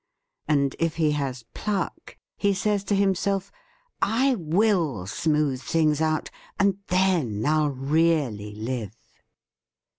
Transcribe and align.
And 0.47 0.75
if 0.79 0.95
he 0.95 1.11
has 1.11 1.45
pluck 1.53 2.17
he 2.35 2.55
says 2.55 2.83
to 2.85 2.95
himself: 2.95 3.51
"I 4.01 4.33
will 4.33 5.05
smooth 5.05 5.61
things 5.61 6.01
out, 6.01 6.31
and 6.59 6.79
then 6.87 7.45
I'll 7.45 7.69
really 7.69 8.55
live." 8.55 8.97